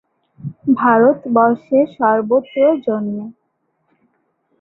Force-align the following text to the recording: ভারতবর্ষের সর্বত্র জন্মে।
ভারতবর্ষের 0.75 1.85
সর্বত্র 1.97 2.55
জন্মে। 2.85 3.25